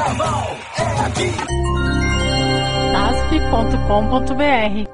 [0.00, 1.28] Carnaval é aqui.
[3.36, 4.90] asp.com.br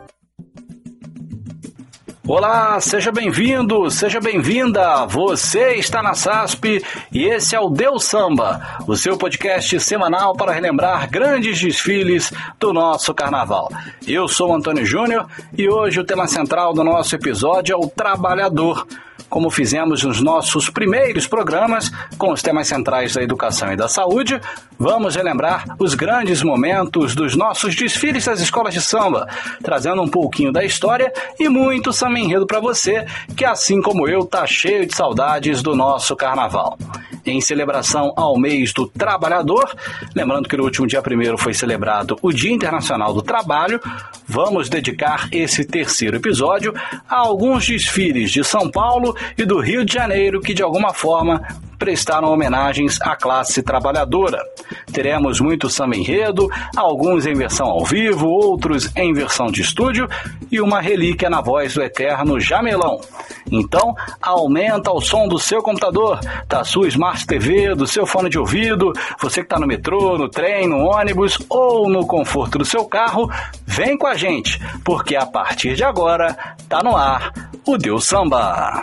[2.27, 5.07] Olá, seja bem-vindo, seja bem-vinda.
[5.07, 10.51] Você está na SASP e esse é o Deus Samba, o seu podcast semanal para
[10.51, 13.71] relembrar grandes desfiles do nosso carnaval.
[14.05, 18.85] Eu sou Antônio Júnior e hoje o tema central do nosso episódio é o trabalhador
[19.29, 24.41] como fizemos nos nossos primeiros programas com os temas centrais da educação e da saúde,
[24.79, 29.29] vamos relembrar os grandes momentos dos nossos desfiles das escolas de samba,
[29.63, 33.05] trazendo um pouquinho da história e muito samba enredo para você,
[33.37, 36.79] que assim como eu tá cheio de saudades do nosso carnaval.
[37.25, 39.75] Em celebração ao mês do trabalhador,
[40.15, 43.81] lembrando que no último dia 1 foi celebrado o Dia Internacional do Trabalho,
[44.29, 46.73] vamos dedicar esse terceiro episódio
[47.09, 51.43] a alguns desfiles de São Paulo e do Rio de Janeiro que de alguma forma
[51.79, 54.43] prestaram homenagens à classe trabalhadora.
[54.93, 60.09] Teremos muito samba enredo, alguns em versão ao vivo, outros em versão de estúdio
[60.51, 63.01] e uma relíquia na voz do eterno Jamelão.
[63.51, 66.19] Então, aumenta o som do seu computador,
[66.49, 70.29] da sua Smart TV, do seu fone de ouvido, você que está no metrô, no
[70.29, 73.31] trem, no ônibus ou no conforto do seu carro,
[73.65, 76.37] vem com a gente, porque a partir de agora
[76.69, 77.33] tá no ar
[77.67, 78.83] o Deus Samba.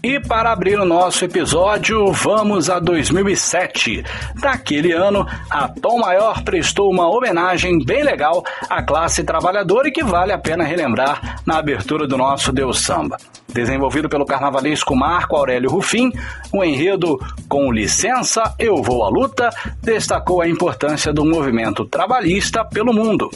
[0.00, 4.04] E para abrir o nosso episódio, vamos a 2007.
[4.40, 10.04] Naquele ano, a Tom Maior prestou uma homenagem bem legal à classe trabalhadora e que
[10.04, 13.16] vale a pena relembrar na abertura do nosso Deus Samba.
[13.52, 16.12] Desenvolvido pelo carnavalesco Marco Aurélio Rufim,
[16.52, 19.50] o enredo Com licença, eu vou à luta
[19.82, 23.28] destacou a importância do movimento trabalhista pelo mundo.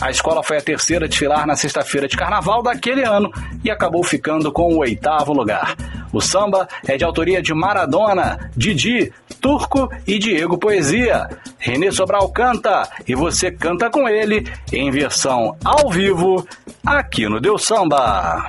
[0.00, 3.30] A escola foi a terceira a desfilar na sexta-feira de carnaval daquele ano
[3.62, 5.76] e acabou ficando com o oitavo lugar.
[6.12, 11.28] O samba é de autoria de Maradona, Didi, Turco e Diego Poesia.
[11.58, 16.46] Renê Sobral canta e você canta com ele em versão ao vivo
[16.84, 18.48] aqui no Deus Samba.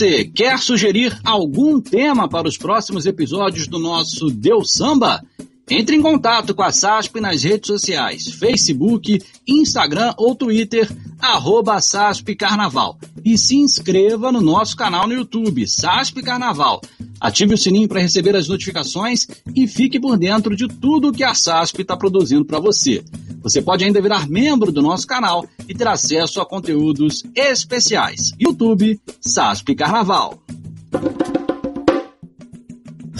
[0.00, 5.22] você, quer sugerir algum tema para os próximos episódios do nosso Deus Samba?
[5.68, 10.90] Entre em contato com a SASP nas redes sociais, Facebook, Instagram ou Twitter,
[11.20, 12.98] arroba SASP Carnaval.
[13.24, 16.80] E se inscreva no nosso canal no YouTube, SASP Carnaval.
[17.20, 21.34] Ative o sininho para receber as notificações e fique por dentro de tudo que a
[21.34, 23.04] SASP está produzindo para você.
[23.42, 28.32] Você pode ainda virar membro do nosso canal e ter acesso a conteúdos especiais.
[28.38, 30.38] YouTube, SASP Carnaval.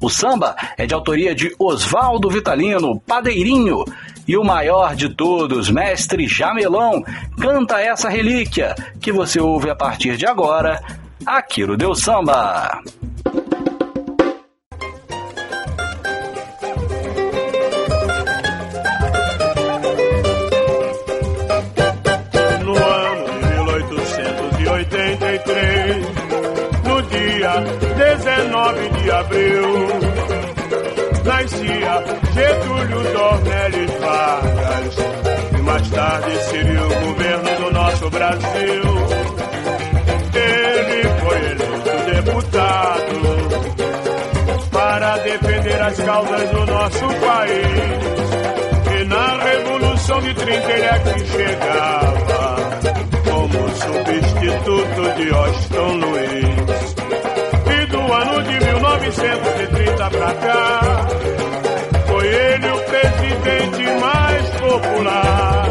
[0.02, 3.84] O samba é de autoria de Oswaldo Vitalino, Padeirinho,
[4.26, 7.02] e o maior de todos, mestre Jamelão,
[7.40, 10.80] canta essa relíquia que você ouve a partir de agora
[11.26, 12.80] aqui no Deus Samba.
[22.64, 26.06] no ano de 1883,
[26.84, 27.64] no dia
[27.96, 29.66] 19 de abril,
[31.24, 34.96] nascia Getúlio Dornelles Vargas,
[35.56, 38.82] e mais tarde seria o governo do nosso Brasil.
[40.34, 41.92] Ele foi eleito
[42.24, 43.16] deputado
[44.70, 48.02] para defender as causas do nosso país.
[49.00, 52.56] E na Revolução de 30 ele aqui chegava
[53.30, 56.81] como substituto de Austin Luiz.
[58.10, 61.06] Ano de 1930 pra cá,
[62.06, 65.66] foi ele o presidente mais popular.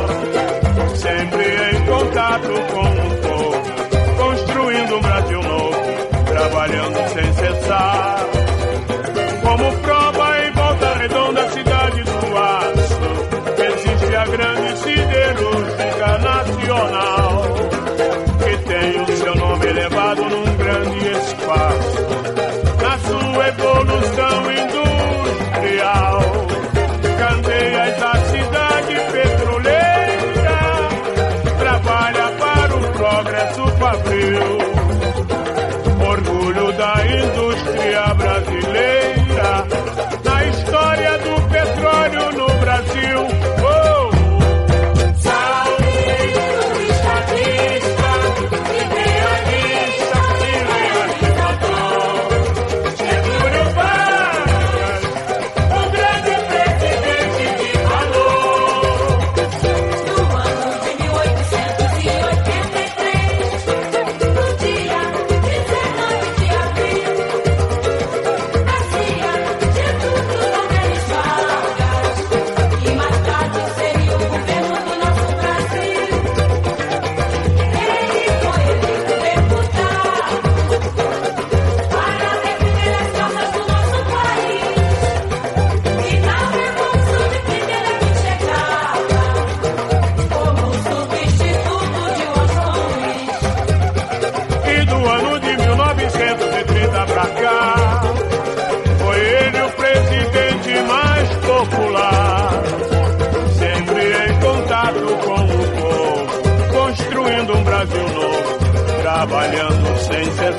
[0.96, 3.62] Sempre em contato com o povo,
[4.18, 5.82] construindo um Brasil novo,
[6.26, 7.00] trabalhando
[36.00, 39.11] orgulho da indústria brasileira.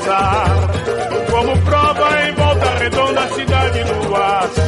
[0.03, 0.47] Cessar.
[1.31, 4.61] Como prova em volta redonda, cidade do aço,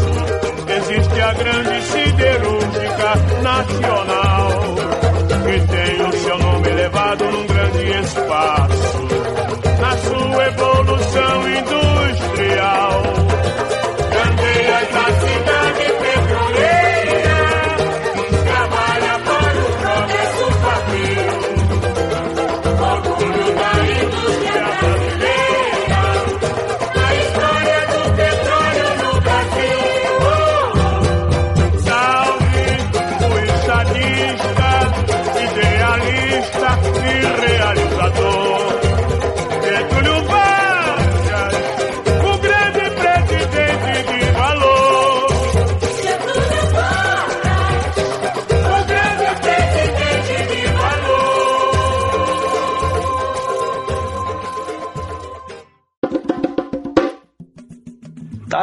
[0.76, 4.50] existe a grande siderúrgica nacional,
[5.44, 9.08] que tem o seu nome elevado num grande espaço,
[9.80, 13.02] na sua evolução industrial.
[14.12, 15.53] Candeias da cidade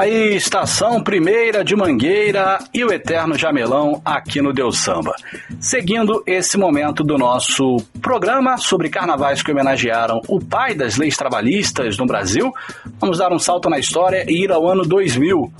[0.01, 5.13] aí, estação primeira de Mangueira e o Eterno Jamelão aqui no Deus Samba.
[5.59, 11.99] Seguindo esse momento do nosso programa sobre carnavais que homenagearam o pai das leis trabalhistas
[11.99, 12.51] no Brasil,
[12.99, 15.53] vamos dar um salto na história e ir ao ano 2000.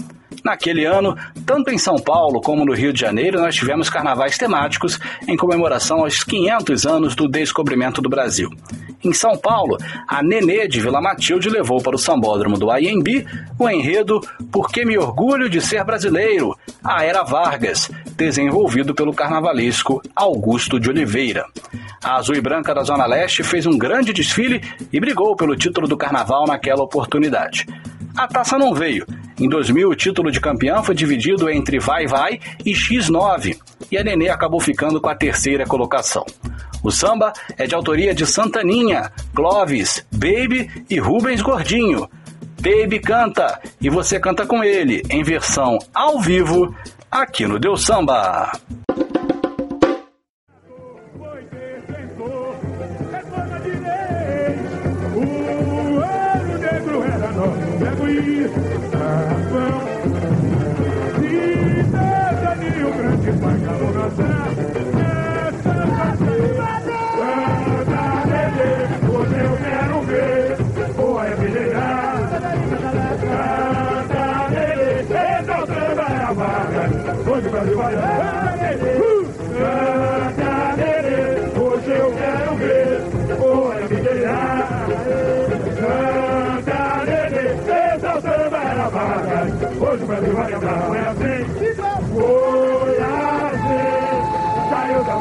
[0.44, 5.00] Naquele ano, tanto em São Paulo como no Rio de Janeiro, nós tivemos carnavais temáticos
[5.28, 8.50] em comemoração aos 500 anos do descobrimento do Brasil.
[9.04, 13.26] Em São Paulo, a Nenê de Vila Matilde levou para o sambódromo do IMB
[13.58, 14.22] o enredo
[14.52, 20.90] Por que me orgulho de ser brasileiro, a Era Vargas, desenvolvido pelo carnavalesco Augusto de
[20.90, 21.46] Oliveira.
[22.04, 25.88] A Azul e Branca da Zona Leste fez um grande desfile e brigou pelo título
[25.88, 27.68] do carnaval naquela oportunidade.
[28.16, 29.06] A taça não veio.
[29.40, 33.58] Em 2000, o título de campeão foi dividido entre Vai Vai e X9,
[33.92, 36.26] e a Nenê acabou ficando com a terceira colocação.
[36.84, 42.10] O samba é de autoria de Santaninha, Clóvis, Baby e Rubens Gordinho.
[42.60, 46.76] Baby canta e você canta com ele, em versão ao vivo,
[47.12, 48.52] aqui no Deus Samba.
[64.18, 64.41] Da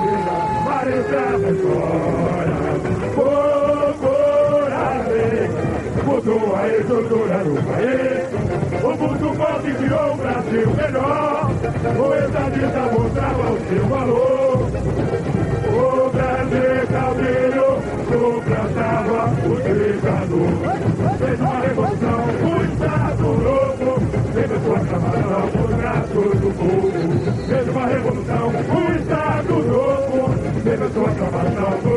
[0.00, 2.57] vida, parecendo a história.
[3.14, 5.45] Por coragem,
[6.04, 8.30] mudou a estrutura do país.
[8.83, 11.50] O mundo forte criou o Brasil melhor.
[11.99, 14.57] O estadista mostrava o seu valor.
[15.71, 17.69] O Brasil Caldeiro
[18.09, 20.52] suplantava o ditador.
[21.19, 23.90] Fez uma revolução, o Estado Novo.
[24.33, 26.89] Teve sua aclamação por braços do povo.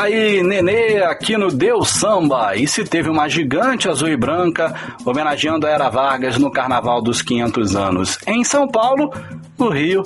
[0.00, 2.54] Aí, Nenê, aqui no Deus Samba.
[2.54, 4.72] E se teve uma gigante azul e branca
[5.04, 9.12] homenageando a Era Vargas no Carnaval dos 500 anos em São Paulo,
[9.58, 10.04] no Rio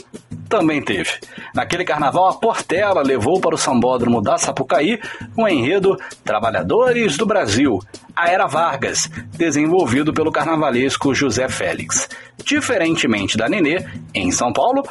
[0.49, 1.11] também teve.
[1.55, 4.99] Naquele carnaval, a Portela levou para o sambódromo da Sapucaí
[5.37, 5.95] o um enredo
[6.25, 7.79] Trabalhadores do Brasil,
[8.17, 12.09] a Era Vargas, desenvolvido pelo carnavalesco José Félix.
[12.47, 13.85] Diferentemente da Nenê,
[14.15, 14.83] em São Paulo,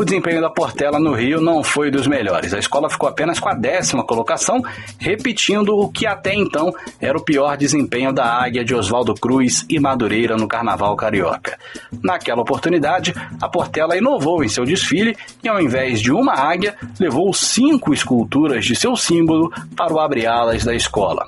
[0.00, 2.54] o desempenho da Portela no Rio não foi dos melhores.
[2.54, 4.62] A escola ficou apenas com a décima colocação,
[4.98, 9.78] repetindo o que até então era o pior desempenho da Águia de Oswaldo Cruz e
[9.78, 11.58] Madureira no Carnaval Carioca.
[12.02, 15.14] Naquela oportunidade, a Portela inovou em seu desfile
[15.44, 20.64] e, ao invés de uma águia, levou cinco esculturas de seu símbolo para o abre-alas
[20.64, 21.26] da escola.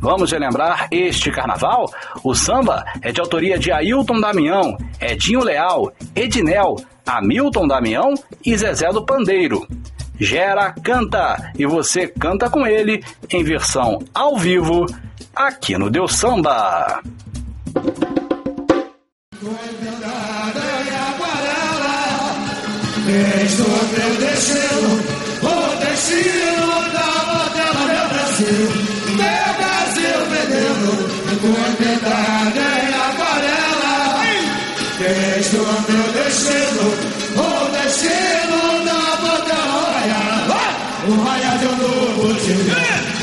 [0.00, 1.90] Vamos relembrar este carnaval?
[2.24, 6.76] O samba é de autoria de Ailton Damião, Edinho Leal, Edinel,
[7.06, 8.14] Hamilton Damião
[8.44, 9.66] e Zezé do Pandeiro.
[10.18, 14.86] Gera canta e você canta com ele em versão ao vivo
[15.34, 17.02] aqui no Deus Samba.
[23.06, 24.92] meu destino,
[25.42, 28.68] o destino da modela, meu Brasil,
[29.16, 30.92] meu Brasil veneno,
[31.40, 32.45] tua verdade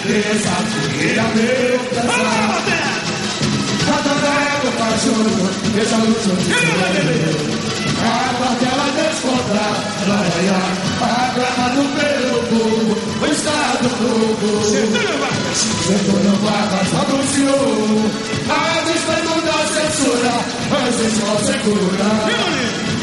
[0.05, 2.63] dia, desafia meu pesar.
[3.85, 5.13] Cada vez eu faço,
[5.73, 6.25] deixa a luz
[8.03, 10.17] a quartela descontrada,
[11.01, 14.49] a grama do pelo povo, o Estado novo.
[14.65, 18.11] Setor vagas anunciou,
[18.49, 20.33] a despeito da censura,
[20.69, 22.09] mas só segura.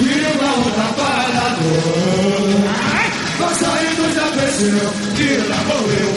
[0.01, 2.01] E o trabalhador.
[3.41, 6.11] Nós saímos da pressão, que lá morreu,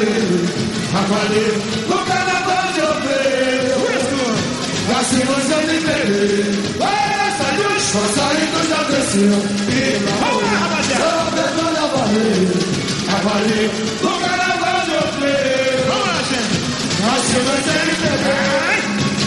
[0.00, 1.54] só a a valeu,
[1.88, 3.80] no carnaval de ovelho.
[4.98, 6.70] Assim você me perder.
[7.92, 9.34] Passarinhos já cresceu
[9.68, 10.80] e Vamos lá!
[10.96, 12.48] Só a valer,
[13.08, 15.26] a valer, no carnaval de outro.
[15.88, 16.54] Vamos lá, gente!
[17.02, 18.80] Nós que vai ter que beber.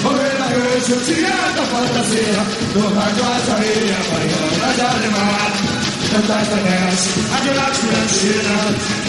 [0.04, 2.42] Morrer na noite, o teatro da fantasia.
[2.76, 4.42] No rádio, a areia, amanhã,
[4.78, 5.73] na alemã.
[6.13, 8.56] Cantar internet, a virada estudantina.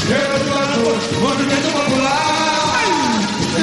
[0.08, 2.80] Eu do movimento popular.
[3.58, 3.60] E,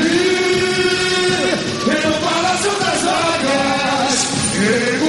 [2.05, 4.17] no Palácio das Águias.
[4.57, 5.01] E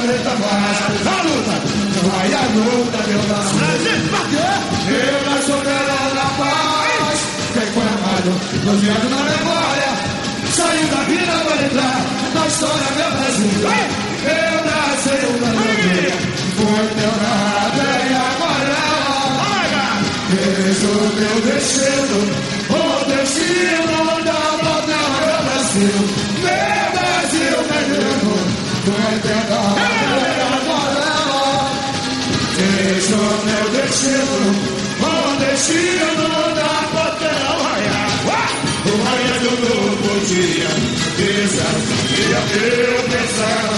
[0.00, 1.06] preta mais.
[1.06, 1.56] A luta,
[2.08, 3.68] vai a luta, meu Brasil.
[4.88, 7.18] Eu na soberana da paz.
[7.52, 8.30] Quem foi amado,
[8.64, 9.90] baseado na memória.
[10.56, 12.00] Saiu da vida para entrar
[12.34, 14.07] na história, meu Brasil.
[21.48, 22.20] O meu destino,
[22.68, 25.96] o destino da batalha, meu Brasil.
[26.44, 28.34] Meu Brasil, menino,
[28.84, 29.88] foi teu nada.
[32.58, 34.46] Deixa o meu destino,
[35.00, 38.10] o destino da potência raiar.
[38.84, 40.70] O raio do novo dia,
[41.16, 43.70] desafia meu pensar.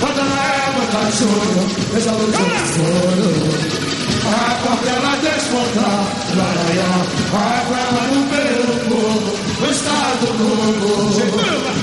[0.00, 3.85] Quando na água cachorro, veja a luz do.
[4.26, 6.02] A portela despontar,
[6.36, 6.92] laraiá,
[7.32, 11.76] a grama no pelo fogo, o estado novo.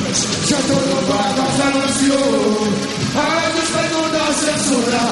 [0.45, 2.67] Já todo vagas anunciou
[3.15, 5.03] a despeito da censura,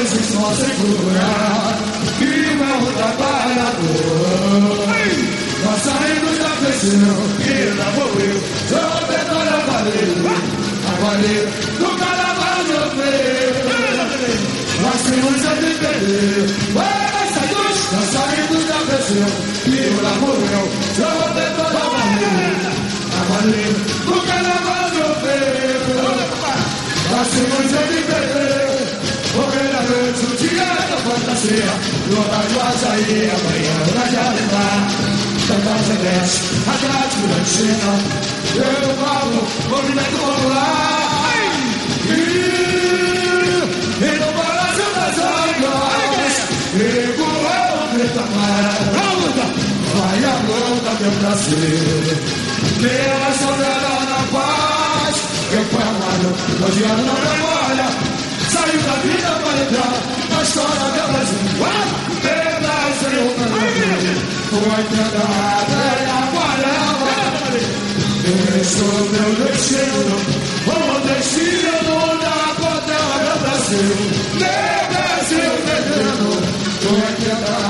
[0.00, 1.78] antes só segurar
[2.18, 4.38] que o é o trabalhador.
[5.64, 8.36] Nós saímos da pressão e lá vou eu,
[8.68, 10.10] sou petróleo a valer,
[10.86, 11.44] a valer,
[11.78, 13.67] no carnaval eu vejo.
[14.80, 19.30] Nós temos a de perder, mas saímos, nós saímos da pressão
[19.66, 20.64] e lá vou eu,
[20.96, 22.56] sou petróleo a valer,
[23.12, 23.74] a valer,
[24.06, 25.68] no carnaval eu vejo.
[27.10, 28.78] Nascemos de beber
[29.34, 31.70] Morrer a noite, o dia da fantasia
[32.10, 34.48] No rádio açaí, amanhã na Jardim
[35.48, 37.92] Tanta celeste, Atlético da China
[38.54, 39.38] Eu falo,
[39.68, 41.08] movimento popular
[42.08, 43.27] e
[51.08, 52.16] meu prazer
[52.80, 55.16] Pela soberana paz
[55.50, 56.28] quem foi amado,
[56.66, 57.88] odiado na memória
[58.52, 59.94] Saiu da vida para entrar
[60.30, 61.48] na história do Brasil
[63.18, 64.16] o caminho
[64.50, 67.16] Foi cantada em aquarela
[68.24, 70.12] Deixou meu destino
[70.66, 70.70] O
[71.08, 73.96] destino da potela do Brasil
[74.34, 76.30] Meu Brasil veneno
[76.82, 77.67] Foi cantada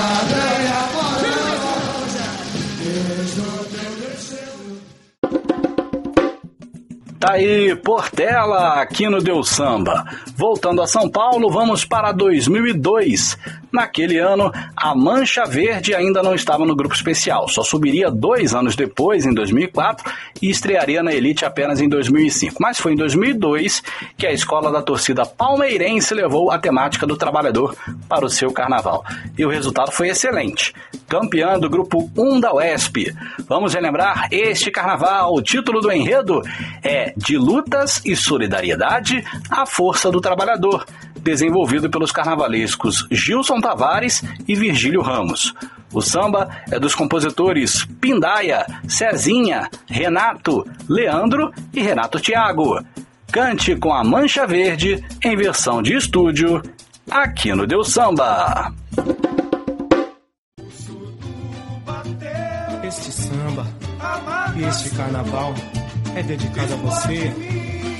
[7.29, 10.03] Tá aí, Portela, aqui no Deus Samba.
[10.35, 13.37] Voltando a São Paulo, vamos para 2002.
[13.73, 18.75] Naquele ano, a Mancha Verde ainda não estava no grupo especial, só subiria dois anos
[18.75, 22.57] depois, em 2004, e estrearia na Elite apenas em 2005.
[22.61, 23.83] Mas foi em 2002
[24.17, 27.77] que a escola da torcida palmeirense levou a temática do trabalhador
[28.09, 29.05] para o seu carnaval.
[29.37, 30.75] E o resultado foi excelente.
[31.09, 33.15] Campeã do grupo 1 da UESP.
[33.49, 35.35] Vamos relembrar este carnaval.
[35.35, 36.43] O título do enredo
[36.83, 40.85] é De Lutas e Solidariedade, a Força do Trabalhador
[41.29, 45.55] desenvolvido pelos carnavalescos Gilson Tavares e Virgílio Ramos.
[45.93, 52.83] O samba é dos compositores Pindaia, Cezinha, Renato, Leandro e Renato Tiago.
[53.31, 56.63] Cante com a Mancha Verde em versão de estúdio,
[57.11, 58.73] aqui no Deus Samba.
[62.83, 63.67] Este samba
[64.57, 65.53] e este carnaval
[66.17, 67.31] é dedicado a você,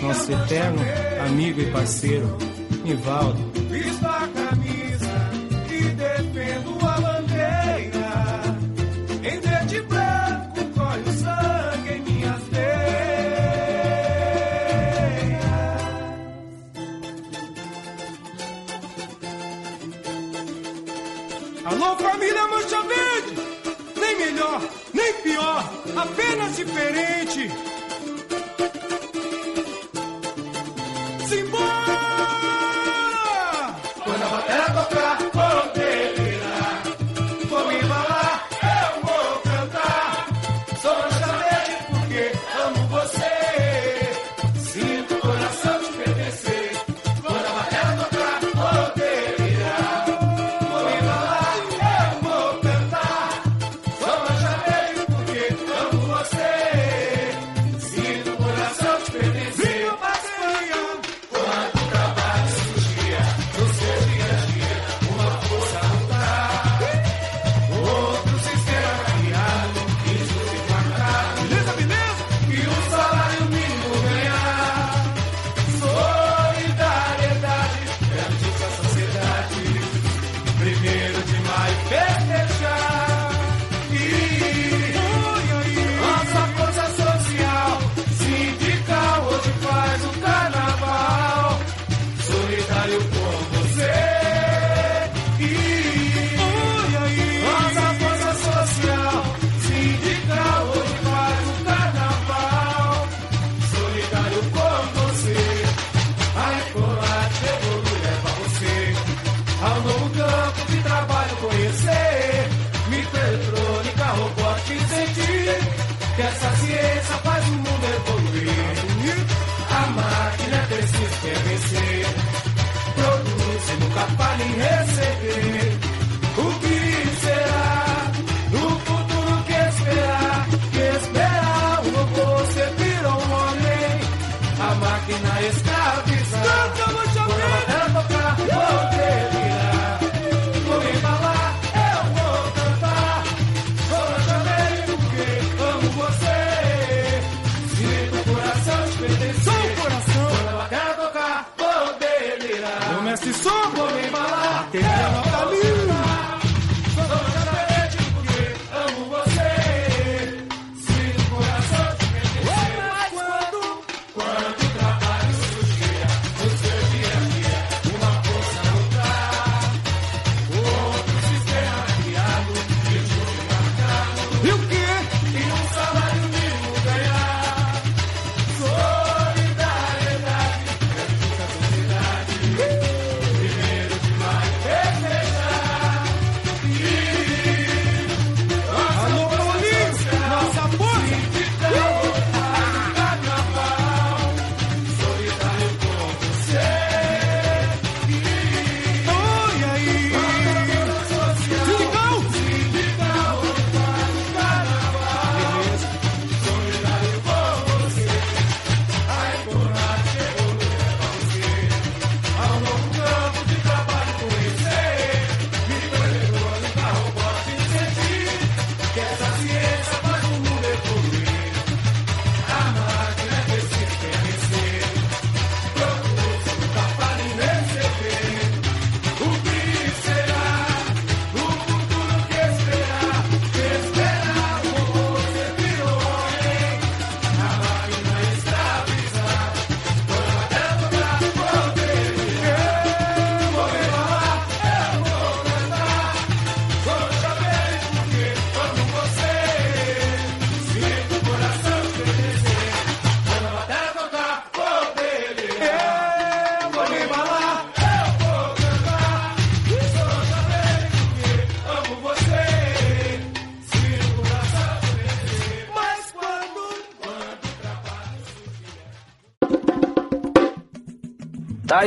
[0.03, 0.81] nosso eterno
[1.27, 2.58] amigo e parceiro
[2.89, 3.39] Nivaldo.
[3.69, 5.13] Visto a camisa
[5.71, 8.09] e defendo a bandeira.
[9.23, 12.69] Em verde e branco corre o sangue em minhas veias.
[21.67, 23.37] Alô, família Mancha Verde!
[24.01, 24.63] Nem melhor,
[24.95, 25.63] nem pior,
[25.95, 27.51] apenas diferente.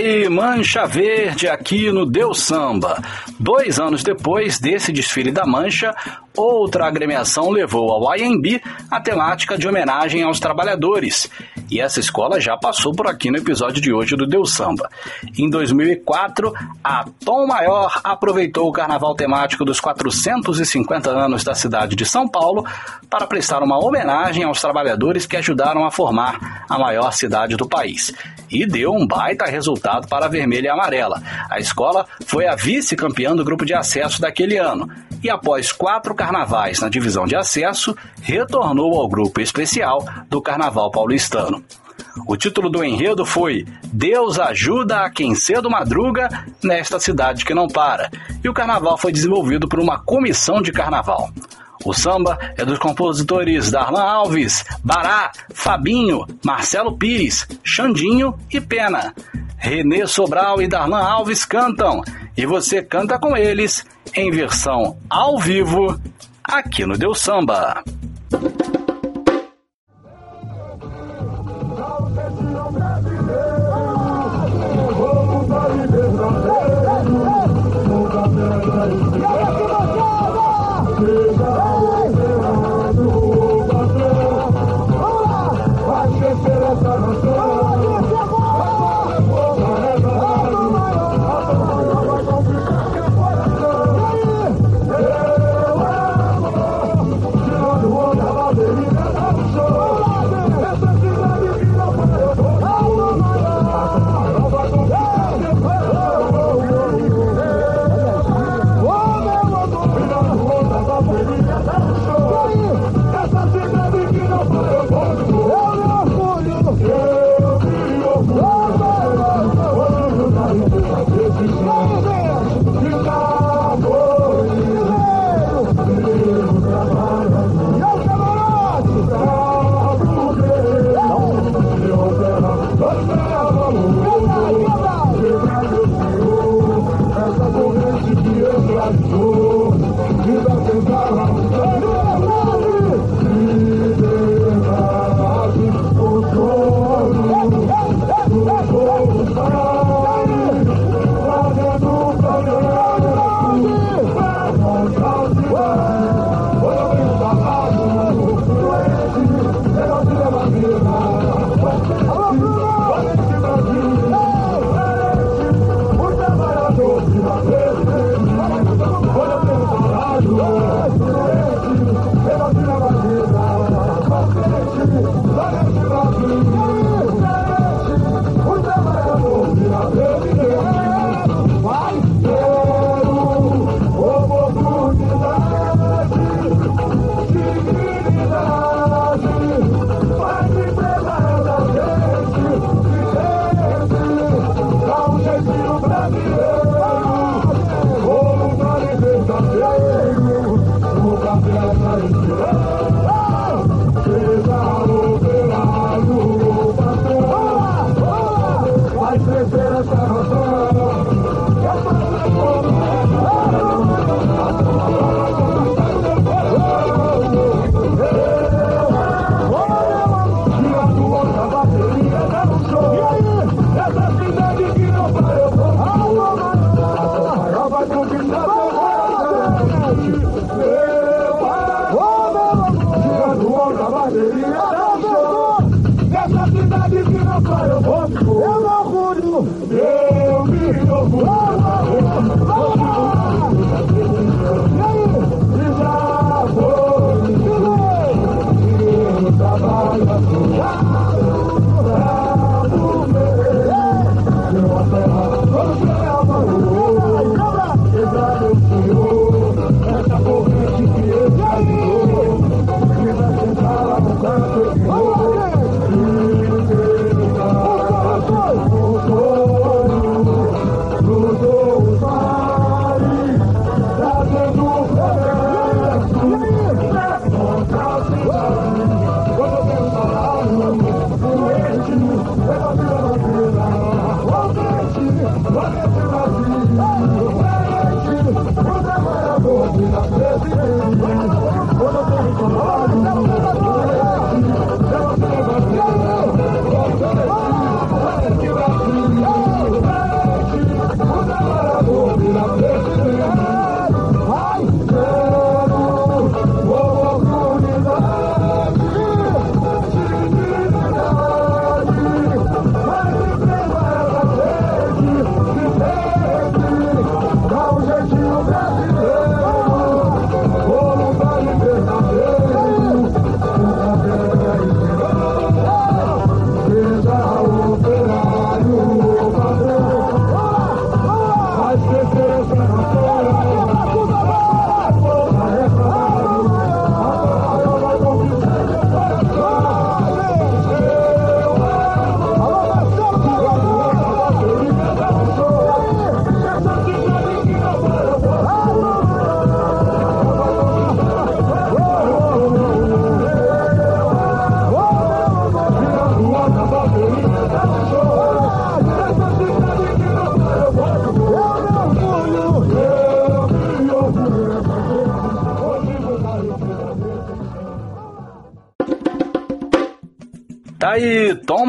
[0.01, 3.01] Aí Mancha Verde aqui no Deus Samba.
[3.39, 5.93] Dois anos depois desse desfile da Mancha,
[6.35, 11.29] outra agremiação levou ao IMB a temática de homenagem aos trabalhadores.
[11.71, 14.89] E essa escola já passou por aqui no episódio de hoje do Deus Samba.
[15.37, 16.53] Em 2004,
[16.83, 22.65] a Tom Maior aproveitou o carnaval temático dos 450 anos da cidade de São Paulo
[23.09, 28.13] para prestar uma homenagem aos trabalhadores que ajudaram a formar a maior cidade do país.
[28.49, 31.23] E deu um baita resultado para a vermelha e amarela.
[31.49, 34.89] A escola foi a vice-campeã do grupo de acesso daquele ano
[35.23, 41.60] e, após quatro carnavais na divisão de acesso, retornou ao grupo especial do Carnaval Paulistano.
[42.27, 47.67] O título do enredo foi Deus ajuda a quem cedo madruga nesta cidade que não
[47.67, 48.09] para.
[48.43, 51.29] E o carnaval foi desenvolvido por uma comissão de carnaval.
[51.83, 59.13] O samba é dos compositores Darlan Alves, Bará, Fabinho, Marcelo Pires, Xandinho e Pena.
[59.57, 62.03] Renê Sobral e Darlan Alves cantam
[62.37, 65.99] e você canta com eles em versão ao vivo
[66.43, 67.83] aqui no Deus Samba.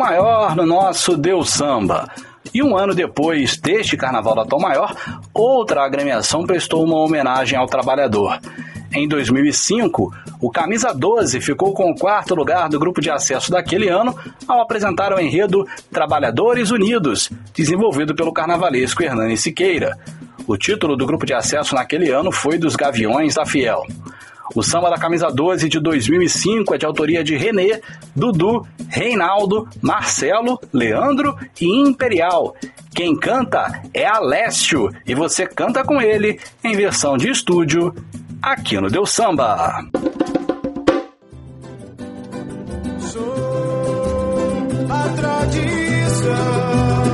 [0.02, 2.10] Maior no nosso Deus Samba.
[2.52, 4.92] E um ano depois deste Carnaval da Tom Maior,
[5.32, 8.40] outra agremiação prestou uma homenagem ao trabalhador.
[8.92, 13.88] Em 2005, o Camisa 12 ficou com o quarto lugar do grupo de acesso daquele
[13.88, 14.12] ano
[14.48, 19.96] ao apresentar o enredo Trabalhadores Unidos, desenvolvido pelo carnavalesco Hernani Siqueira.
[20.44, 23.84] O título do grupo de acesso naquele ano foi dos Gaviões da Fiel.
[24.54, 27.80] O samba da camisa 12 de 2005 é de autoria de Renê,
[28.14, 32.54] Dudu, Reinaldo, Marcelo, Leandro e Imperial.
[32.94, 37.94] Quem canta é Alessio e você canta com ele em versão de estúdio
[38.42, 39.84] aqui no Deu Samba.
[43.00, 47.11] Sou a tradição.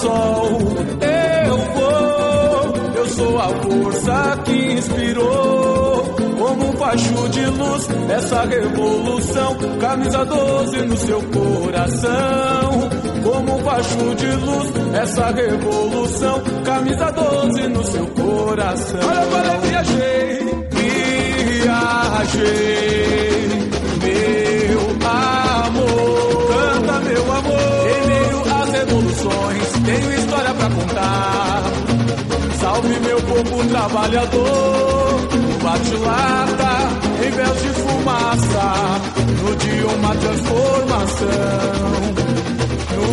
[0.00, 0.58] Sol
[1.00, 2.96] eu vou.
[2.96, 6.16] Eu sou a força que inspirou.
[6.38, 9.56] Como um facho de luz, essa revolução.
[9.80, 12.90] Camisa 12 no seu coração.
[13.22, 16.42] Como um facho de luz, essa revolução.
[16.64, 19.00] Camisa 12 no seu coração.
[19.02, 20.66] Olha eu viajei,
[21.60, 22.36] viajei.
[24.02, 25.45] Meu amor,
[29.96, 31.62] tenho história pra contar.
[32.60, 35.28] Salve meu povo trabalhador,
[35.62, 36.88] bate-lata,
[37.24, 39.00] em véus de fumaça,
[39.42, 41.26] no dia uma transformação.
[42.96, 43.08] No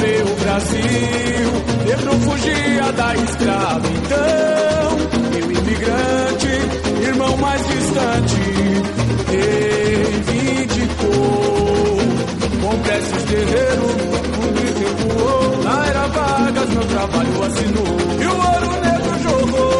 [0.00, 1.52] meu Brasil,
[1.86, 4.98] negro fugia da escravidão,
[5.30, 6.52] meu imigrante,
[7.06, 8.40] irmão mais distante,
[9.30, 11.14] reivindicou.
[12.62, 13.88] Com preces guerreiro,
[14.84, 15.62] ecoou.
[15.62, 17.96] Na era Vargas, meu trabalho assinou.
[18.20, 19.73] E o ouro negro jogou,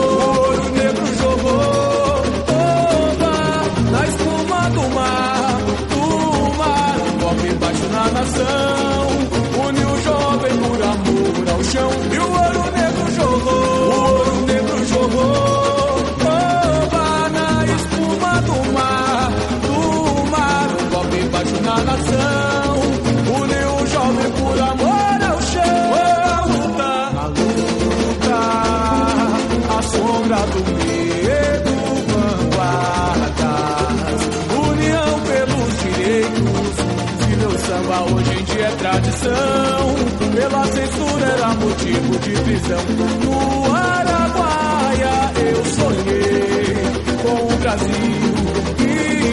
[42.65, 43.25] de.
[43.25, 45.17] No Araguaia
[45.49, 46.75] eu sonhei
[47.23, 48.25] com o Brasil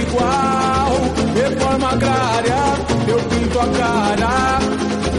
[0.01, 0.91] igual.
[1.35, 2.61] Reforma agrária,
[3.07, 4.59] eu pinto a cara.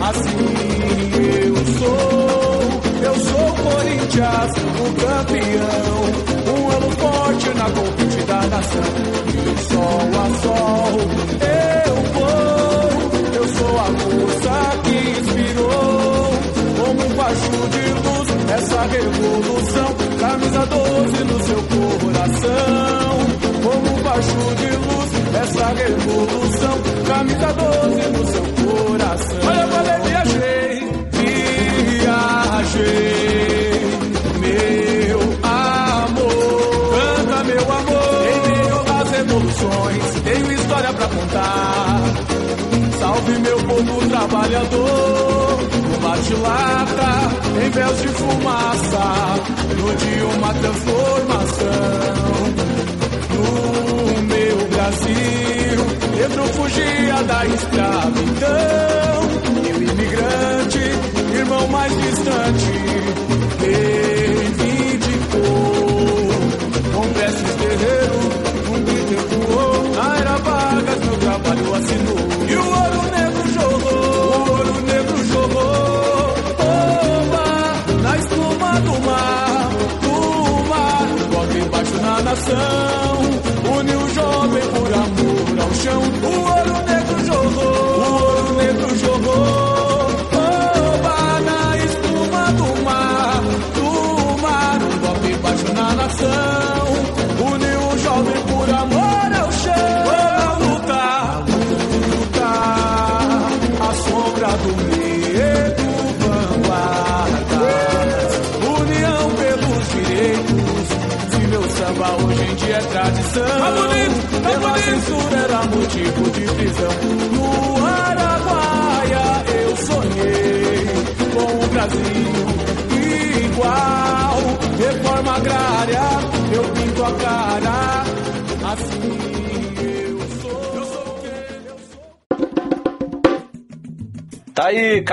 [0.08, 0.72] Assim
[1.14, 2.60] eu sou,
[3.02, 6.02] eu sou Corinthians, o campeão.
[6.54, 8.90] Um ano forte na conquista da nação.
[9.28, 10.92] E sol a sol,
[11.86, 12.90] eu vou.
[13.34, 14.54] Eu sou a força
[14.84, 16.30] que inspirou.
[16.78, 17.91] Como um facho de
[18.55, 19.94] essa revolução.
[20.20, 23.18] Camisa 12 no seu coração.
[23.62, 25.11] Como um facho de luz,
[25.42, 26.76] essa revolução.
[27.07, 29.38] Camisa 12 no seu coração.
[29.48, 30.72] Olha, falei, viajei,
[32.03, 33.03] viajei.
[34.40, 38.22] Meu amor, canta meu amor.
[38.32, 42.00] Em meio às revoluções, tenho história pra contar.
[42.98, 45.31] Salve meu povo trabalhador,
[46.12, 47.10] no bate-lata,
[47.64, 49.04] em véus de fumaça,
[49.78, 51.72] no dia uma transformação.
[53.30, 55.86] No meu Brasil,
[56.16, 59.22] negro fugia da escravidão,
[59.64, 60.84] e o imigrante,
[61.34, 62.72] irmão mais distante,
[63.60, 64.82] reivindicou.
[66.94, 68.20] Com preces guerreiro,
[68.68, 72.31] um grito ecoou, na era Vargas meu trabalho assinou.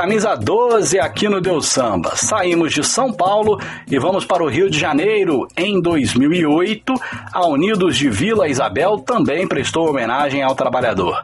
[0.02, 2.16] camisa 12 aqui no Deus Samba.
[2.16, 5.46] Saímos de São Paulo e vamos para o Rio de Janeiro.
[5.58, 6.94] Em 2008,
[7.34, 11.22] a Unidos de Vila Isabel também prestou homenagem ao trabalhador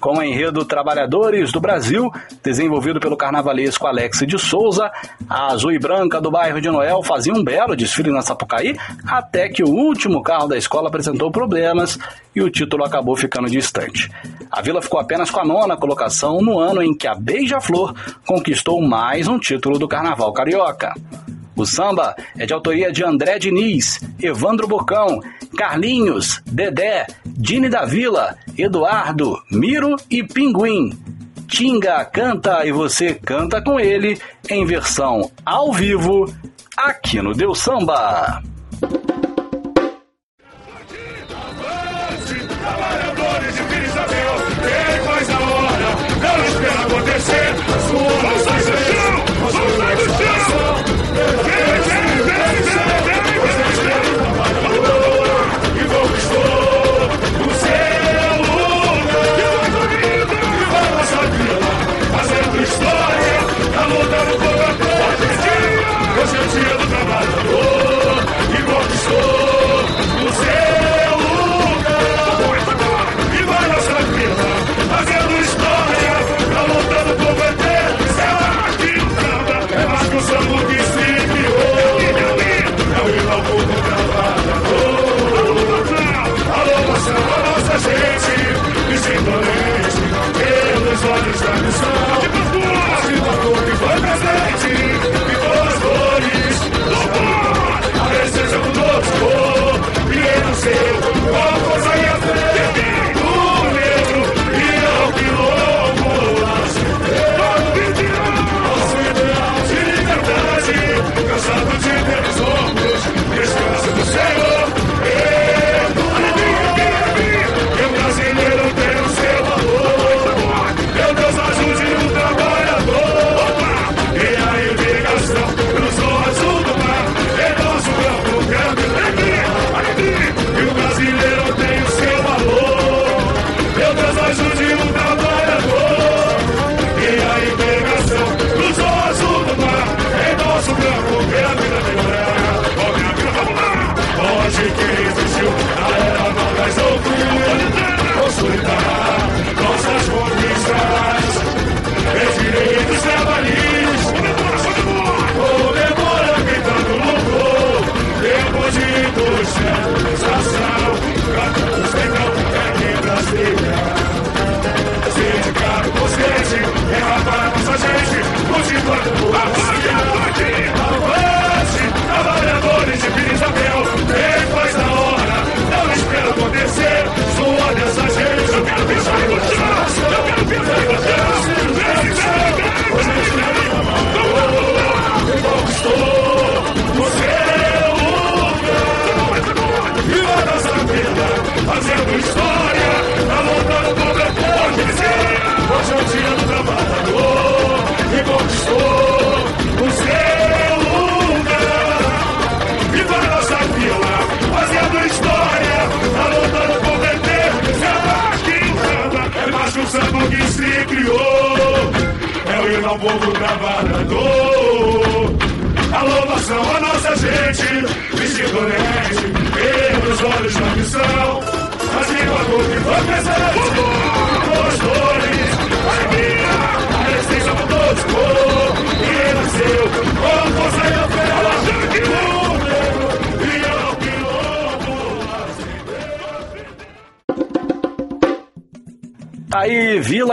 [0.00, 2.10] com o enredo Trabalhadores do Brasil,
[2.42, 4.90] desenvolvido pelo carnavalesco Alex de Souza.
[5.28, 8.76] A azul e branca do bairro de Noel fazia um belo desfile na Sapucaí,
[9.06, 11.98] até que o último carro da escola apresentou problemas
[12.34, 14.10] e o título acabou ficando distante.
[14.50, 17.94] A vila ficou apenas com a nona colocação no ano em que a Beija-Flor
[18.26, 20.94] conquistou mais um título do Carnaval Carioca.
[21.58, 25.20] O samba é de autoria de André Diniz, Evandro Bocão,
[25.56, 30.96] Carlinhos, Dedé, Dini da Vila, Eduardo, Miro e Pinguim.
[31.48, 34.16] Tinga canta e você canta com ele
[34.48, 36.32] em versão ao vivo
[36.76, 38.40] aqui no Deu Samba.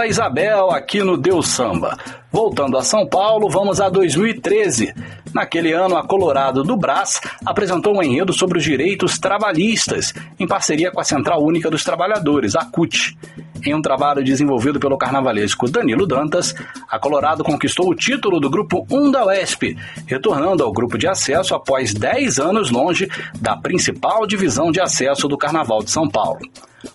[0.08, 1.98] Isabel aqui no Deus Samba.
[2.32, 4.94] Voltando a São Paulo, vamos a 2013.
[5.34, 10.92] Naquele ano, a Colorado do Brás apresentou um enredo sobre os direitos trabalhistas, em parceria
[10.92, 13.18] com a Central Única dos Trabalhadores, a CUT.
[13.66, 16.54] Em um trabalho desenvolvido pelo carnavalesco Danilo Dantas,
[16.88, 21.56] a Colorado conquistou o título do Grupo 1 da UESP, retornando ao grupo de acesso
[21.56, 23.10] após 10 anos longe
[23.42, 26.42] da principal divisão de acesso do Carnaval de São Paulo.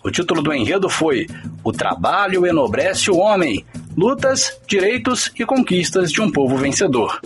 [0.05, 1.27] O título do enredo foi
[1.65, 3.65] O Trabalho Enobrece o Homem:
[3.97, 7.21] Lutas, Direitos e Conquistas de um Povo Vencedor.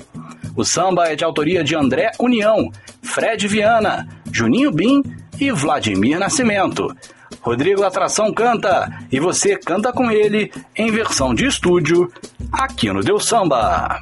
[0.56, 2.70] O samba é de autoria de André União,
[3.02, 5.02] Fred Viana, Juninho Bim
[5.38, 6.96] e Vladimir Nascimento.
[7.44, 12.10] Rodrigo Atração canta e você canta com ele em versão de estúdio
[12.50, 14.00] aqui no Deu Samba.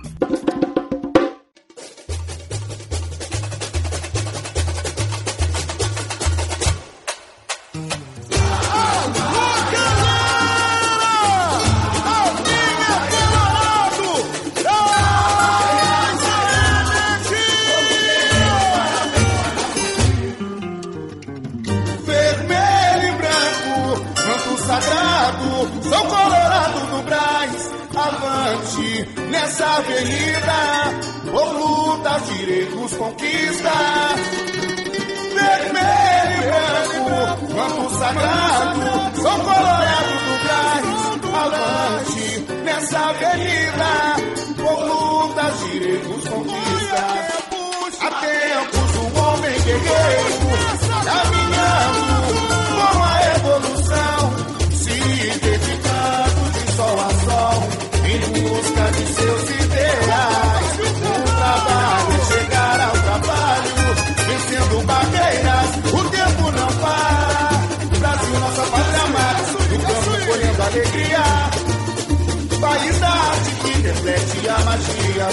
[74.73, 75.29] Magia.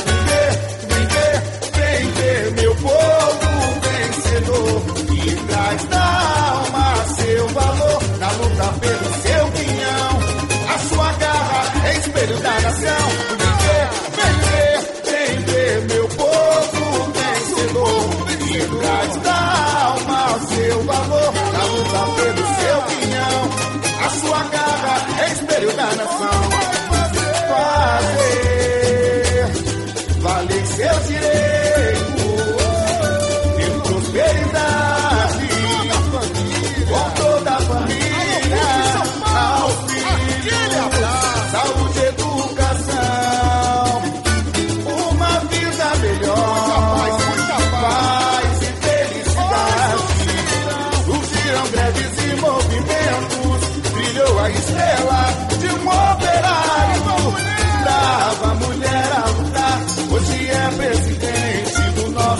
[0.90, 1.34] Vem ver,
[1.76, 3.50] vem ver, meu povo
[3.86, 4.82] vencedor.
[5.14, 6.06] E traz da
[6.52, 10.12] alma seu valor, na luta pelo seu quinhão.
[10.74, 13.06] A sua garra é espelho da nação.
[13.40, 13.88] Vem ver,
[14.18, 18.02] vem ver, vem ver, meu povo vencedor.
[18.50, 19.40] E traz da
[19.86, 23.40] alma seu valor, na luta pelo seu pinhão.
[24.06, 26.49] A sua garra é espelho da nação.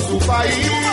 [0.10, 0.89] Nosso país.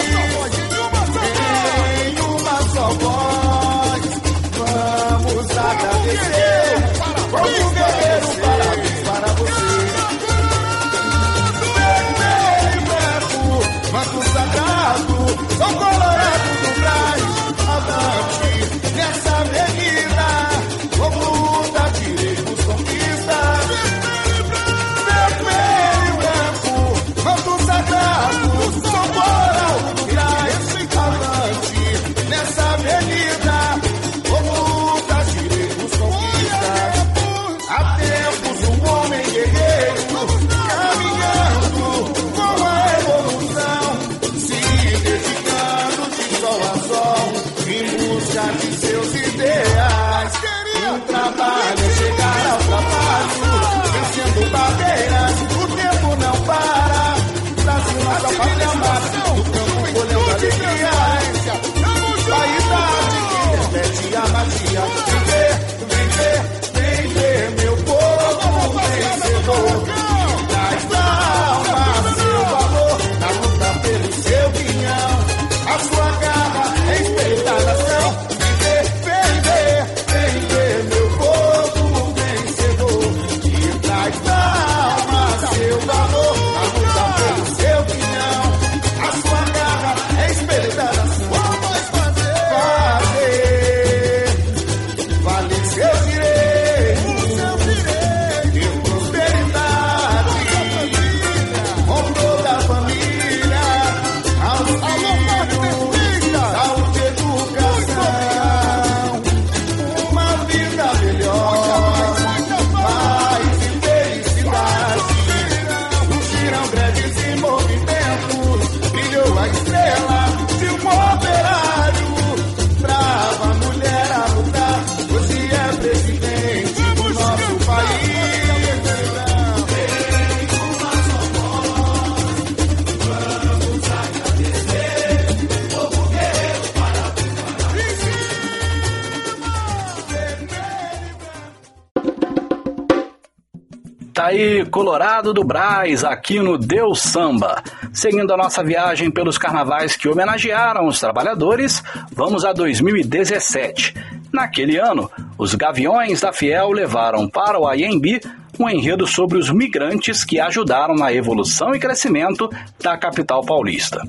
[144.70, 147.62] Colorado do Braz, aqui no Deus Samba.
[147.92, 151.82] Seguindo a nossa viagem pelos carnavais que homenagearam os trabalhadores,
[152.12, 153.94] vamos a 2017.
[154.32, 158.20] Naquele ano, os Gaviões da Fiel levaram para o IMB
[158.58, 162.48] um enredo sobre os migrantes que ajudaram na evolução e crescimento
[162.82, 164.00] da capital paulista.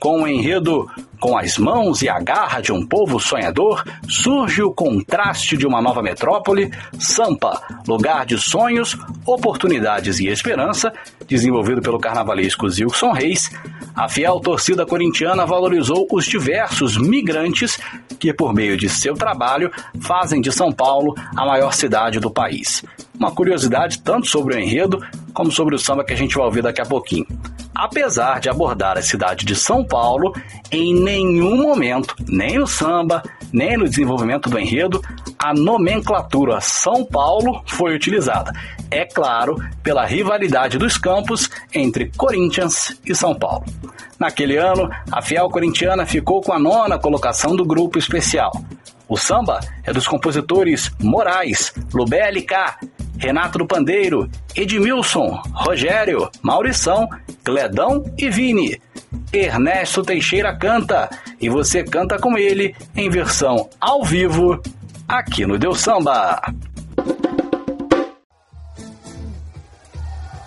[0.00, 0.88] Com o enredo
[1.24, 5.80] Com as mãos e a garra de um povo sonhador, surge o contraste de uma
[5.80, 8.94] nova metrópole, Sampa, lugar de sonhos,
[9.24, 10.92] oportunidades e esperança,
[11.26, 13.50] desenvolvido pelo carnavalesco Zilson Reis,
[13.96, 17.78] a fiel torcida corintiana valorizou os diversos migrantes
[18.18, 19.72] que, por meio de seu trabalho,
[20.02, 22.84] fazem de São Paulo a maior cidade do país.
[23.18, 25.02] Uma curiosidade tanto sobre o enredo
[25.32, 27.26] como sobre o samba que a gente vai ouvir daqui a pouquinho.
[27.74, 30.32] Apesar de abordar a cidade de São Paulo,
[30.70, 33.20] em nenhum momento, nem no samba,
[33.52, 35.02] nem no desenvolvimento do enredo,
[35.38, 38.52] a nomenclatura São Paulo foi utilizada.
[38.90, 43.64] É claro, pela rivalidade dos campos entre Corinthians e São Paulo.
[44.18, 48.52] Naquele ano, a fiel corintiana ficou com a nona colocação do grupo especial.
[49.08, 52.78] O samba é dos compositores Moraes, Lubé K,
[53.18, 57.08] Renato do Pandeiro, Edmilson, Rogério, Maurição,
[57.42, 58.80] Cledão e Vini.
[59.32, 61.08] Ernesto Teixeira canta
[61.40, 64.60] e você canta com ele em versão ao vivo
[65.08, 66.40] aqui no Deus Samba.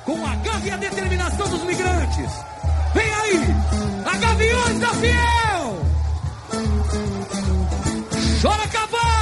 [0.05, 2.31] Com a garra e a determinação dos migrantes.
[2.93, 3.41] Vem aí,
[4.05, 5.77] a Gaviões da Fiel!
[8.41, 9.16] Chora cavaco!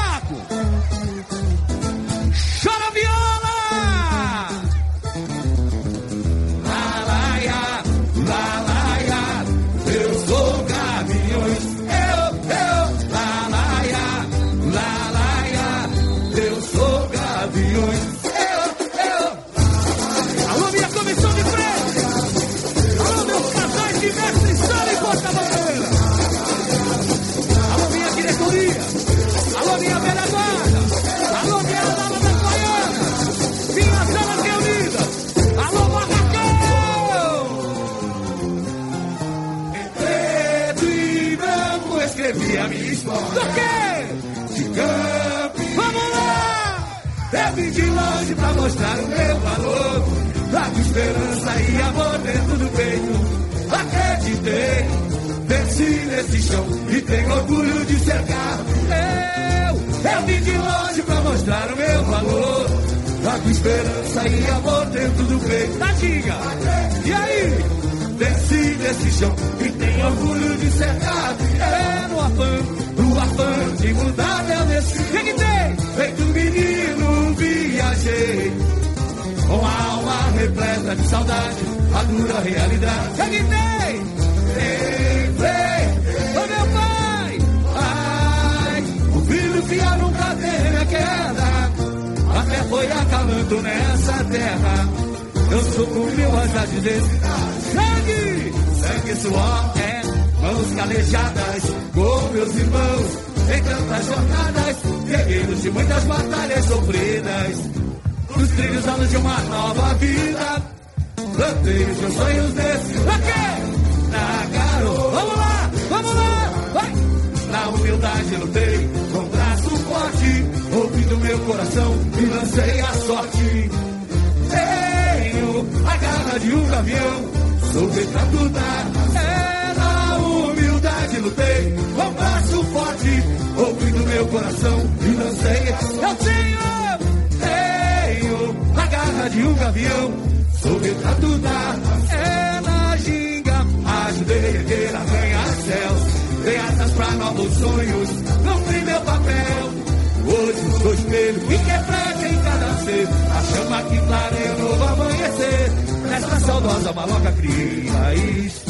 [139.75, 140.13] Gavião,
[140.61, 143.65] sou retrato da na ginga,
[144.07, 146.01] ajudei a erguer arranha-céus,
[146.43, 149.85] dei asas pra novos sonhos, cumpri meu papel.
[150.27, 155.71] Hoje sou espelho e reflete em cada ser a chama que clareia novo amanhecer.
[156.09, 158.61] Nesta saudosa maloca cria raiz,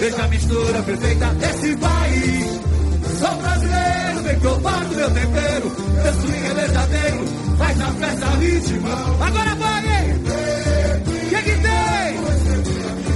[0.00, 2.55] veja a mistura perfeita desse país.
[3.18, 5.72] Sou brasileiro, bem provado meu tempero.
[6.02, 7.24] Meu swing é verdadeiro,
[7.58, 8.88] faz na festa ritmo.
[9.20, 10.22] Agora vai, hein?
[11.30, 12.16] Que que tem?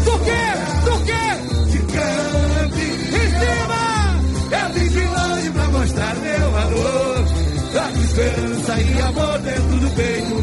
[0.05, 0.45] Do quê?
[0.85, 1.25] Do quê?
[1.71, 3.83] De campo em cima.
[4.51, 7.25] Eu vim de longe pra mostrar meu valor.
[7.73, 10.37] Trago esperança e amor dentro do peito.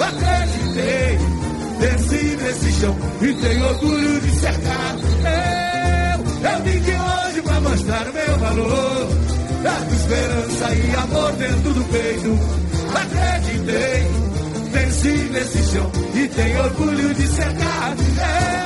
[0.00, 1.18] Acreditei,
[1.80, 4.96] desci nesse chão e tenho orgulho de cercar.
[5.24, 7.21] Eu, eu vim de longe
[7.62, 9.08] mostrar o meu valor.
[9.62, 12.38] Trago esperança e amor dentro do peito.
[12.94, 14.06] Acreditei,
[14.72, 18.02] cresci nesse chão e tenho orgulho de ser carne.
[18.18, 18.62] É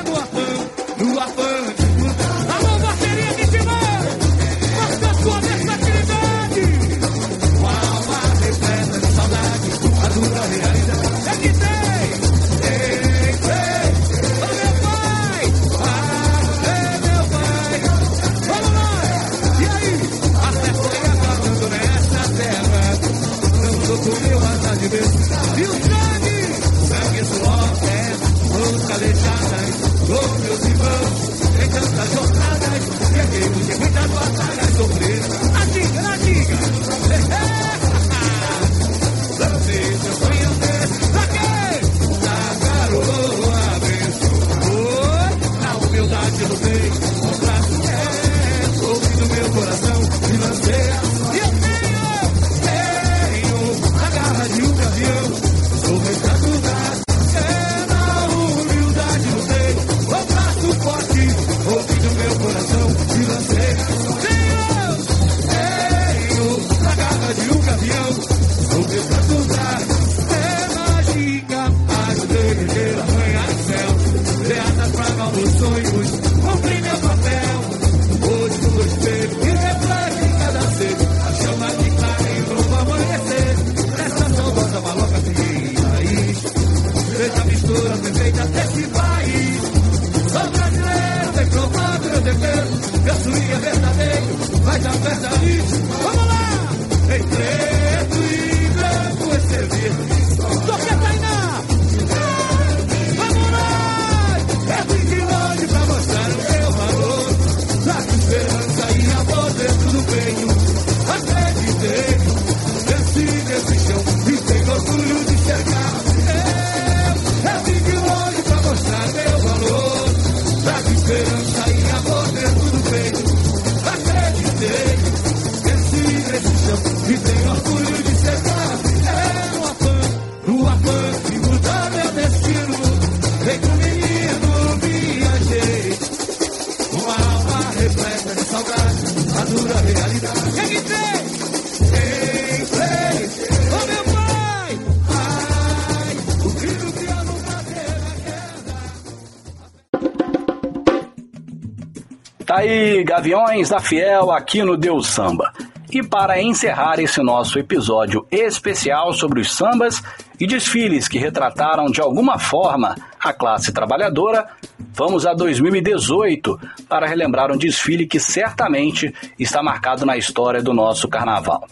[152.66, 155.52] aí, Gaviões da Fiel aqui no Deus Samba.
[155.90, 160.02] E para encerrar esse nosso episódio especial sobre os sambas
[160.38, 164.46] e desfiles que retrataram de alguma forma a classe trabalhadora,
[164.92, 166.58] vamos a 2018
[166.88, 171.64] para relembrar um desfile que certamente está marcado na história do nosso carnaval.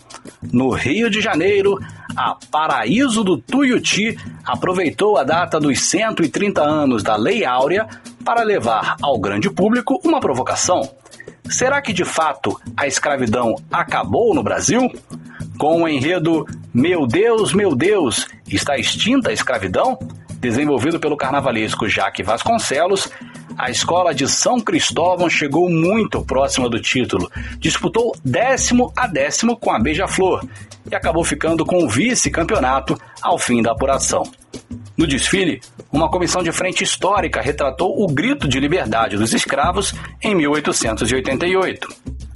[0.53, 1.79] No Rio de Janeiro,
[2.17, 7.89] a Paraíso do Tuiuti aproveitou a data dos 130 anos da Lei Áurea
[8.25, 10.89] para levar ao grande público uma provocação.
[11.49, 14.91] Será que de fato a escravidão acabou no Brasil?
[15.59, 19.99] Com o enredo Meu Deus, meu Deus, está extinta a escravidão?
[20.41, 23.09] Desenvolvido pelo carnavalesco Jaque Vasconcelos,
[23.57, 27.31] a escola de São Cristóvão chegou muito próxima do título.
[27.59, 30.45] Disputou décimo a décimo com a Beija-Flor
[30.91, 34.23] e acabou ficando com o vice-campeonato ao fim da apuração.
[34.97, 35.61] No desfile,
[35.91, 41.89] uma comissão de frente histórica retratou o grito de liberdade dos escravos em 1888.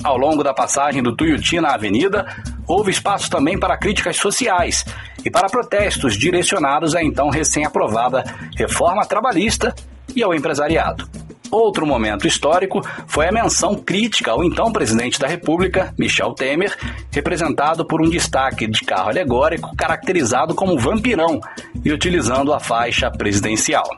[0.02, 2.26] Ao longo da passagem do Tuiuti na avenida,
[2.66, 4.84] houve espaço também para críticas sociais
[5.24, 8.24] e para protestos direcionados à então recém-aprovada
[8.56, 9.74] reforma trabalhista
[10.14, 11.08] e ao empresariado.
[11.50, 16.76] Outro momento histórico foi a menção crítica ao então presidente da República, Michel Temer,
[17.10, 21.40] representado por um destaque de carro alegórico caracterizado como vampirão
[21.84, 23.88] e utilizando a faixa presidencial.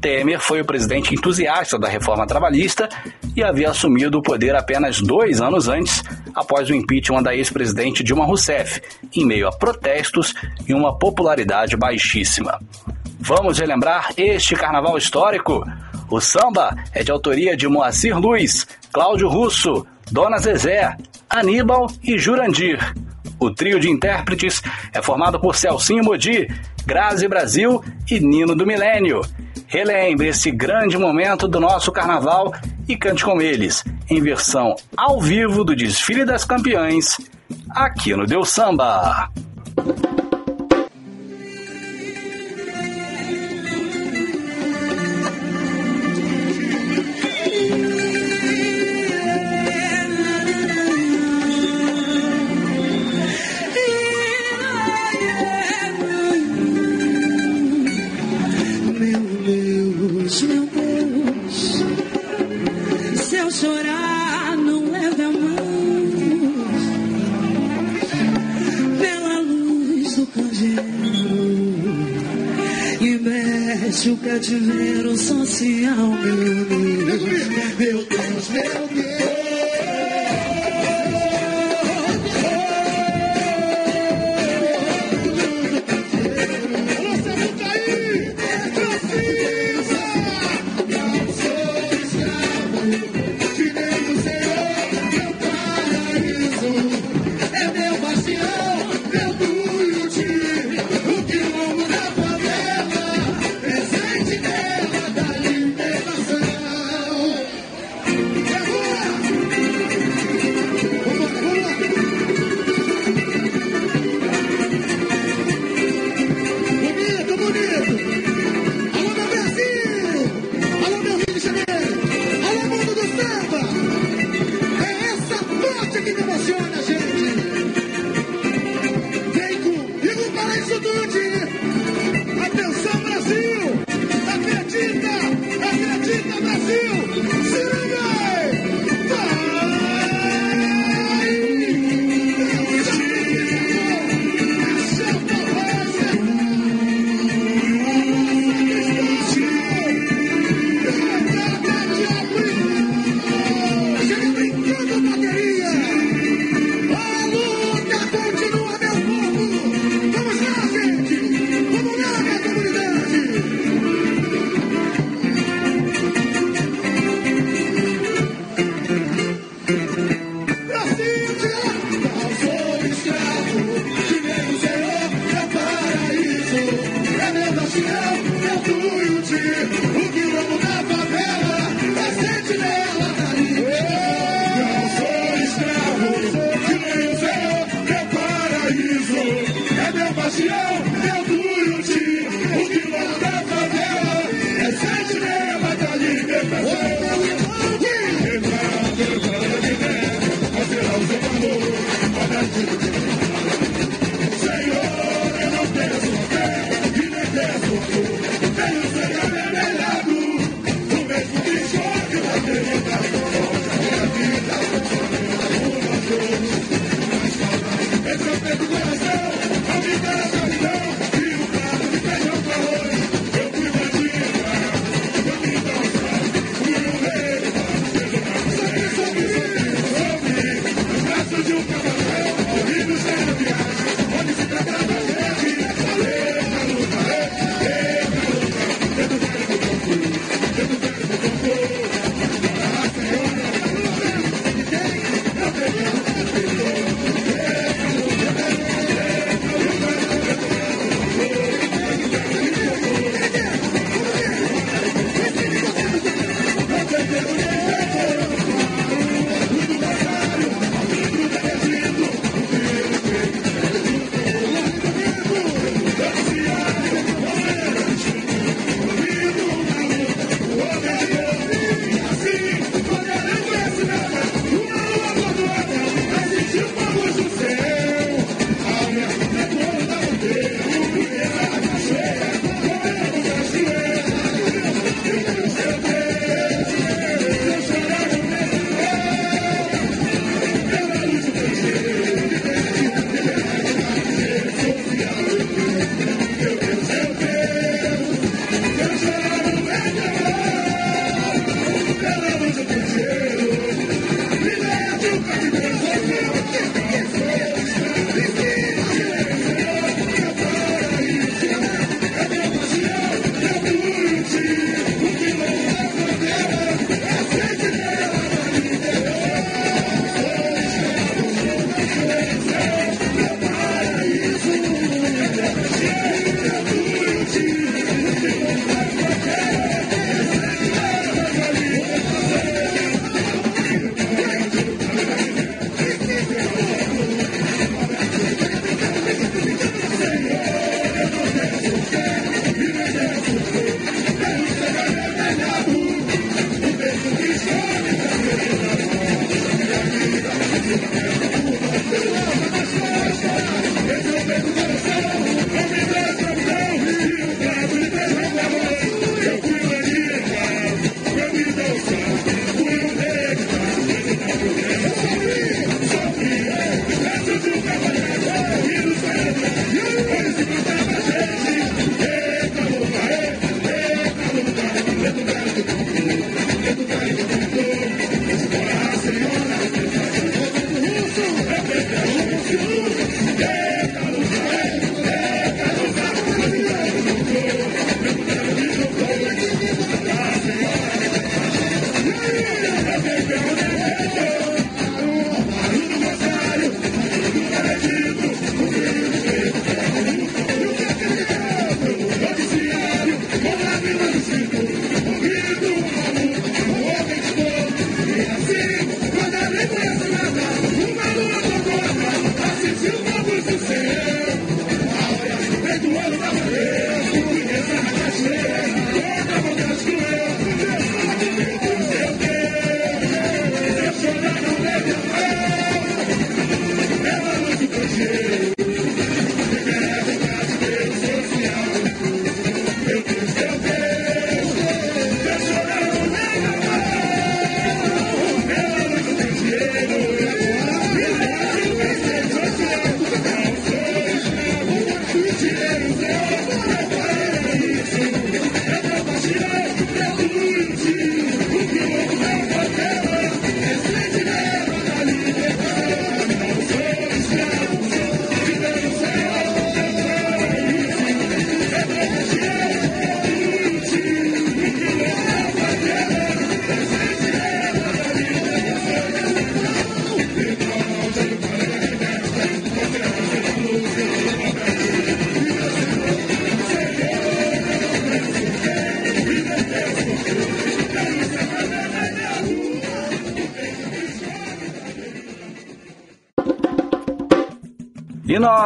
[0.00, 2.88] Temer foi o presidente entusiasta da reforma trabalhista
[3.36, 6.02] e havia assumido o poder apenas dois anos antes,
[6.34, 8.80] após o impeachment da ex-presidente Dilma Rousseff,
[9.14, 10.34] em meio a protestos
[10.66, 12.58] e uma popularidade baixíssima.
[13.18, 15.64] Vamos relembrar este carnaval histórico?
[16.10, 20.96] O samba é de autoria de Moacir Luiz, Cláudio Russo, Dona Zezé,
[21.28, 22.78] Aníbal e Jurandir.
[23.38, 26.48] O trio de intérpretes é formado por Celcinho Modi,
[26.86, 29.20] Grazi Brasil e Nino do Milênio.
[29.66, 32.54] Relembre esse grande momento do nosso carnaval
[32.88, 37.18] e cante com eles, em versão ao vivo do Desfile das Campeãs,
[37.70, 39.30] aqui no Deus Samba.
[63.60, 65.56] Chorar não é da mão,
[69.00, 70.82] pela luz do candeeiro.
[73.00, 76.36] E mexe o cativeiro social, meu
[76.66, 79.07] Deus, meu Deus, meu Deus.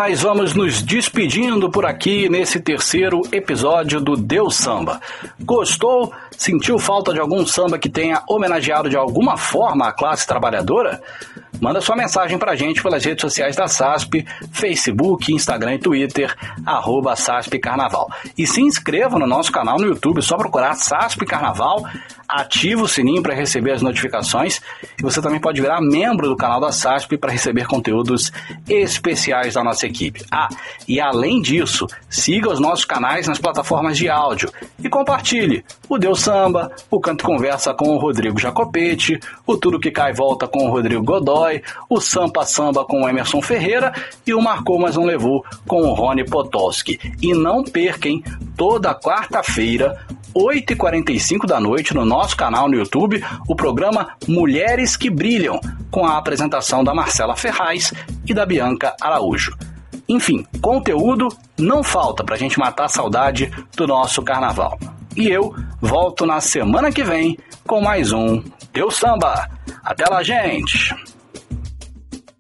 [0.03, 5.00] Nós vamos nos despedindo por aqui nesse terceiro episódio do Deus Samba.
[5.40, 6.12] Gostou?
[6.36, 11.00] Sentiu falta de algum samba que tenha homenageado de alguma forma a classe trabalhadora?
[11.61, 16.34] Manda sua mensagem pra gente pelas redes sociais da SASP, Facebook, Instagram e Twitter,
[16.66, 18.11] arroba SASP Carnaval.
[18.36, 21.84] E se inscreva no nosso canal no YouTube, só procurar SASP Carnaval,
[22.28, 24.61] ativa o sininho para receber as notificações
[25.03, 28.30] e você também pode virar membro do canal da SASP para receber conteúdos
[28.68, 30.24] especiais da nossa equipe.
[30.30, 30.48] Ah,
[30.86, 34.48] e além disso, siga os nossos canais nas plataformas de áudio
[34.82, 39.90] e compartilhe o Deus Samba, o Canto Conversa com o Rodrigo Jacopete, o Tudo Que
[39.90, 43.92] Cai Volta com o Rodrigo Godoy, o Sampa Samba com o Emerson Ferreira
[44.24, 47.00] e o Marcou Mas Não Levou com o Rony Potowski.
[47.20, 48.22] E não perquem,
[48.57, 55.61] toda quarta-feira, 8h45 da noite, no nosso canal no YouTube, o programa Mulheres que Brilham,
[55.91, 57.93] com a apresentação da Marcela Ferraz
[58.26, 59.57] e da Bianca Araújo.
[60.09, 61.28] Enfim, conteúdo
[61.59, 64.78] não falta para a gente matar a saudade do nosso carnaval.
[65.16, 69.49] E eu volto na semana que vem com mais um Deus Samba.
[69.85, 70.95] Até lá, gente!